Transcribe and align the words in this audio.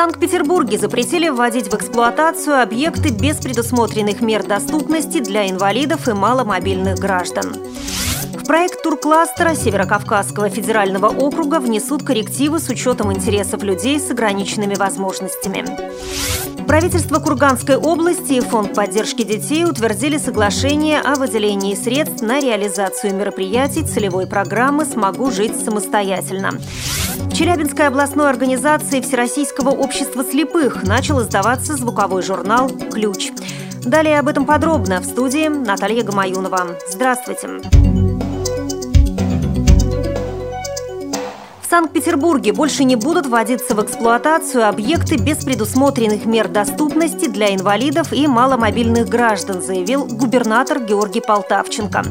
Санкт-Петербурге 0.00 0.78
запретили 0.78 1.28
вводить 1.28 1.70
в 1.70 1.74
эксплуатацию 1.74 2.62
объекты 2.62 3.10
без 3.10 3.36
предусмотренных 3.36 4.22
мер 4.22 4.42
доступности 4.42 5.20
для 5.20 5.50
инвалидов 5.50 6.08
и 6.08 6.14
маломобильных 6.14 6.98
граждан. 6.98 7.54
Проект 8.50 8.82
туркластера 8.82 9.54
Северокавказского 9.54 10.48
федерального 10.48 11.06
округа 11.06 11.60
внесут 11.60 12.02
коррективы 12.02 12.58
с 12.58 12.68
учетом 12.68 13.12
интересов 13.12 13.62
людей 13.62 14.00
с 14.00 14.10
ограниченными 14.10 14.74
возможностями. 14.74 15.64
Правительство 16.66 17.20
Курганской 17.20 17.76
области 17.76 18.32
и 18.32 18.40
Фонд 18.40 18.74
поддержки 18.74 19.22
детей 19.22 19.64
утвердили 19.64 20.18
соглашение 20.18 21.00
о 21.00 21.14
выделении 21.14 21.76
средств 21.76 22.22
на 22.22 22.40
реализацию 22.40 23.14
мероприятий 23.14 23.84
целевой 23.84 24.26
программы 24.26 24.84
«Смогу 24.84 25.30
жить 25.30 25.54
самостоятельно». 25.54 26.50
В 27.18 27.32
Челябинской 27.32 27.86
областной 27.86 28.28
организации 28.28 29.00
Всероссийского 29.00 29.70
общества 29.70 30.24
слепых 30.24 30.82
начал 30.82 31.22
издаваться 31.22 31.76
звуковой 31.76 32.22
журнал 32.22 32.68
«Ключ». 32.68 33.30
Далее 33.84 34.18
об 34.18 34.26
этом 34.26 34.44
подробно 34.44 35.00
в 35.00 35.04
студии 35.04 35.46
Наталья 35.46 36.02
Гамаюнова. 36.02 36.76
Здравствуйте. 36.88 37.48
В 37.48 37.99
Санкт-Петербурге 41.70 42.52
больше 42.52 42.82
не 42.82 42.96
будут 42.96 43.26
вводиться 43.26 43.76
в 43.76 43.84
эксплуатацию 43.84 44.68
объекты 44.68 45.16
без 45.16 45.44
предусмотренных 45.44 46.24
мер 46.24 46.48
доступности 46.48 47.28
для 47.28 47.54
инвалидов 47.54 48.12
и 48.12 48.26
маломобильных 48.26 49.08
граждан, 49.08 49.62
заявил 49.62 50.04
губернатор 50.04 50.80
Георгий 50.80 51.20
Полтавченко. 51.20 52.02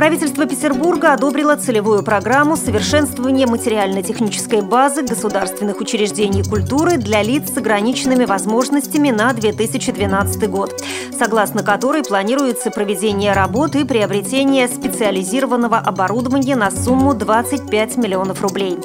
Правительство 0.00 0.46
Петербурга 0.46 1.12
одобрило 1.12 1.56
целевую 1.56 2.02
программу 2.02 2.56
совершенствования 2.56 3.46
материально-технической 3.46 4.62
базы 4.62 5.02
государственных 5.02 5.78
учреждений 5.82 6.42
культуры 6.42 6.96
для 6.96 7.22
лиц 7.22 7.52
с 7.52 7.58
ограниченными 7.58 8.24
возможностями 8.24 9.10
на 9.10 9.30
2012 9.34 10.48
год, 10.48 10.82
согласно 11.18 11.62
которой 11.62 12.02
планируется 12.02 12.70
проведение 12.70 13.34
работ 13.34 13.76
и 13.76 13.84
приобретение 13.84 14.68
специализированного 14.68 15.76
оборудования 15.76 16.56
на 16.56 16.70
сумму 16.70 17.12
25 17.12 17.98
миллионов 17.98 18.40
рублей. 18.40 18.78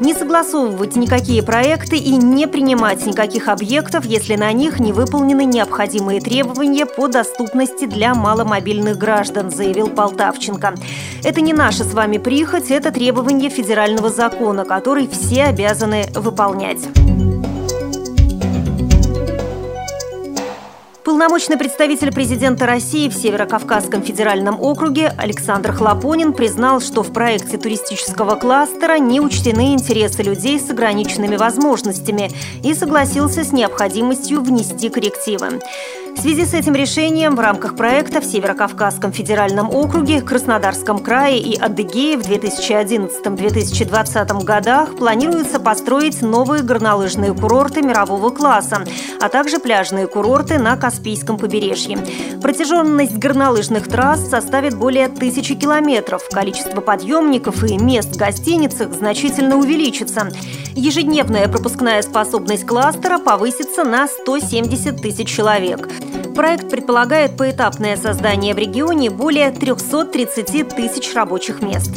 Не 0.00 0.14
согласовывать 0.14 0.96
никакие 0.96 1.42
проекты 1.42 1.98
и 1.98 2.16
не 2.16 2.48
принимать 2.48 3.04
никаких 3.04 3.48
объектов, 3.48 4.06
если 4.06 4.36
на 4.36 4.50
них 4.52 4.80
не 4.80 4.94
выполнены 4.94 5.44
необходимые 5.44 6.22
требования 6.22 6.86
по 6.86 7.06
доступности 7.06 7.84
для 7.84 8.14
маломобильных 8.14 8.96
граждан, 8.96 9.50
заявил 9.50 9.88
Полтавчин. 9.88 10.53
Лещенко. 10.54 10.74
Это 11.22 11.40
не 11.40 11.52
наша 11.52 11.84
с 11.84 11.92
вами 11.94 12.18
прихоть, 12.18 12.70
это 12.70 12.90
требование 12.90 13.50
федерального 13.50 14.10
закона, 14.10 14.64
который 14.64 15.08
все 15.08 15.44
обязаны 15.44 16.06
выполнять. 16.14 16.80
Полномочный 21.04 21.58
представитель 21.58 22.12
президента 22.12 22.66
России 22.66 23.10
в 23.10 23.14
Северо-Кавказском 23.14 24.02
федеральном 24.02 24.60
округе 24.60 25.12
Александр 25.18 25.72
Хлопонин 25.72 26.32
признал, 26.32 26.80
что 26.80 27.02
в 27.02 27.12
проекте 27.12 27.58
туристического 27.58 28.36
кластера 28.36 28.98
не 28.98 29.20
учтены 29.20 29.74
интересы 29.74 30.22
людей 30.22 30.58
с 30.58 30.70
ограниченными 30.70 31.36
возможностями 31.36 32.30
и 32.62 32.72
согласился 32.74 33.44
с 33.44 33.52
необходимостью 33.52 34.40
внести 34.40 34.88
коррективы. 34.88 35.60
В 36.14 36.20
связи 36.26 36.46
с 36.46 36.54
этим 36.54 36.74
решением 36.74 37.34
в 37.34 37.40
рамках 37.40 37.76
проекта 37.76 38.20
в 38.20 38.24
Северо-Кавказском 38.24 39.12
федеральном 39.12 39.74
округе, 39.74 40.22
Краснодарском 40.22 41.00
крае 41.00 41.38
и 41.38 41.58
Адыгее 41.58 42.16
в 42.16 42.22
2011-2020 42.22 44.44
годах 44.44 44.96
планируется 44.96 45.60
построить 45.60 46.22
новые 46.22 46.62
горнолыжные 46.62 47.34
курорты 47.34 47.82
мирового 47.82 48.30
класса, 48.30 48.86
а 49.20 49.28
также 49.28 49.58
пляжные 49.58 50.06
курорты 50.06 50.58
на 50.58 50.76
Каспийском 50.76 51.36
побережье. 51.36 51.98
Протяженность 52.40 53.18
горнолыжных 53.18 53.86
трасс 53.88 54.26
составит 54.28 54.78
более 54.78 55.08
тысячи 55.08 55.54
километров. 55.54 56.22
Количество 56.30 56.80
подъемников 56.80 57.62
и 57.64 57.76
мест 57.76 58.14
в 58.14 58.18
гостиницах 58.18 58.94
значительно 58.94 59.56
увеличится. 59.56 60.30
Ежедневная 60.74 61.48
пропускная 61.48 62.00
способность 62.02 62.66
кластера 62.66 63.18
повысится 63.18 63.84
на 63.84 64.08
170 64.08 65.02
тысяч 65.02 65.28
человек. 65.28 65.88
Проект 66.34 66.68
предполагает 66.68 67.36
поэтапное 67.36 67.96
создание 67.96 68.54
в 68.54 68.58
регионе 68.58 69.08
более 69.08 69.52
330 69.52 70.68
тысяч 70.74 71.14
рабочих 71.14 71.62
мест. 71.62 71.92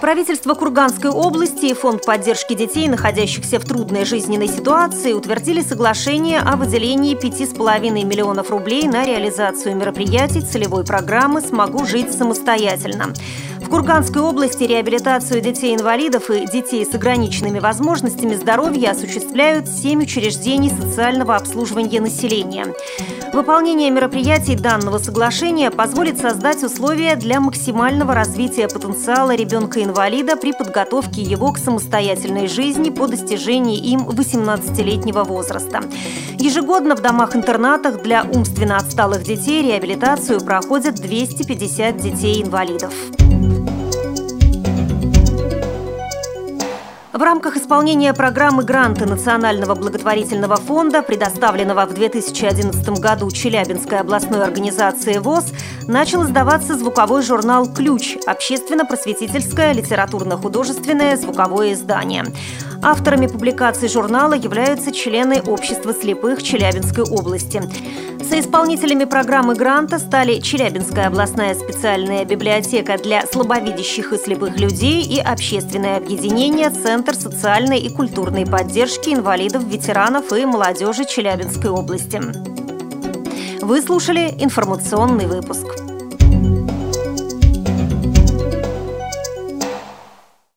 Правительство 0.00 0.54
Курганской 0.54 1.10
области 1.10 1.66
и 1.66 1.74
Фонд 1.74 2.04
поддержки 2.04 2.54
детей, 2.54 2.86
находящихся 2.86 3.58
в 3.58 3.64
трудной 3.64 4.04
жизненной 4.04 4.46
ситуации, 4.46 5.12
утвердили 5.12 5.60
соглашение 5.60 6.38
о 6.38 6.54
выделении 6.54 7.16
5,5 7.16 8.04
миллионов 8.04 8.50
рублей 8.50 8.84
на 8.84 9.04
реализацию 9.04 9.74
мероприятий 9.74 10.40
целевой 10.40 10.84
программы 10.84 11.40
«Смогу 11.40 11.84
жить 11.84 12.12
самостоятельно». 12.12 13.12
В 13.60 13.70
Курганской 13.70 14.22
области 14.22 14.62
реабилитацию 14.62 15.42
детей-инвалидов 15.42 16.30
и 16.30 16.46
детей 16.46 16.86
с 16.86 16.94
ограниченными 16.94 17.58
возможностями 17.58 18.34
здоровья 18.34 18.92
осуществляют 18.92 19.68
семь 19.68 20.02
учреждений 20.02 20.70
социального 20.70 21.36
обслуживания 21.36 22.00
населения. 22.00 22.72
Выполнение 23.34 23.90
мероприятий 23.90 24.56
данного 24.56 24.96
соглашения 24.96 25.70
позволит 25.70 26.18
создать 26.18 26.62
условия 26.64 27.14
для 27.16 27.40
максимального 27.40 28.14
развития 28.14 28.68
потенциала 28.68 29.34
ребенка-инвалида 29.34 29.87
при 30.36 30.52
подготовке 30.52 31.22
его 31.22 31.52
к 31.52 31.58
самостоятельной 31.58 32.48
жизни 32.48 32.90
по 32.90 33.06
достижении 33.06 33.78
им 33.78 34.08
18-летнего 34.08 35.24
возраста. 35.24 35.80
Ежегодно 36.38 36.96
в 36.96 37.02
домах-интернатах 37.02 38.02
для 38.02 38.22
умственно 38.22 38.76
отсталых 38.76 39.22
детей 39.24 39.62
реабилитацию 39.62 40.40
проходят 40.40 40.96
250 40.96 41.96
детей-инвалидов. 41.96 42.94
В 47.18 47.22
рамках 47.22 47.56
исполнения 47.56 48.14
программы 48.14 48.62
гранта 48.62 49.04
Национального 49.04 49.74
благотворительного 49.74 50.54
фонда, 50.54 51.02
предоставленного 51.02 51.84
в 51.84 51.92
2011 51.92 52.88
году 53.00 53.28
Челябинской 53.32 53.98
областной 53.98 54.44
организации 54.44 55.18
ВОЗ, 55.18 55.46
начал 55.88 56.22
издаваться 56.22 56.78
звуковой 56.78 57.24
журнал 57.24 57.66
«Ключ»– 57.74 58.16
общественно-просветительское 58.28 59.72
литературно-художественное 59.72 61.16
звуковое 61.16 61.72
издание. 61.72 62.24
Авторами 62.82 63.26
публикаций 63.26 63.88
журнала 63.88 64.34
являются 64.34 64.92
члены 64.92 65.42
Общества 65.42 65.92
слепых 65.92 66.42
Челябинской 66.42 67.04
области. 67.04 67.62
Соисполнителями 68.22 69.04
программы 69.04 69.54
гранта 69.56 69.98
стали 69.98 70.38
Челябинская 70.38 71.08
областная 71.08 71.54
специальная 71.54 72.24
библиотека 72.24 72.96
для 72.96 73.26
слабовидящих 73.26 74.12
и 74.12 74.16
слепых 74.16 74.58
людей 74.60 75.02
и 75.02 75.18
общественное 75.18 75.96
объединение 75.96 76.70
«Центр 76.70 77.14
социальной 77.14 77.80
и 77.80 77.88
культурной 77.88 78.46
поддержки 78.46 79.10
инвалидов, 79.10 79.64
ветеранов 79.64 80.32
и 80.32 80.44
молодежи 80.44 81.04
Челябинской 81.04 81.70
области. 81.70 82.20
Вы 83.60 83.82
слушали 83.82 84.34
информационный 84.38 85.26
выпуск. 85.26 85.77